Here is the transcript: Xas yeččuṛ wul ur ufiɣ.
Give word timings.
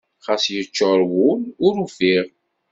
Xas 0.25 0.45
yeččuṛ 0.55 0.99
wul 1.13 1.39
ur 1.65 1.75
ufiɣ. 1.85 2.25